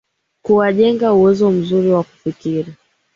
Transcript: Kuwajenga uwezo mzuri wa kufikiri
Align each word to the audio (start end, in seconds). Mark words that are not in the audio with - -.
Kuwajenga 0.45 1.13
uwezo 1.13 1.51
mzuri 1.51 1.89
wa 1.93 2.03
kufikiri 2.03 2.71